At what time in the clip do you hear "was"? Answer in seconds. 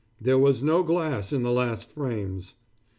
0.39-0.63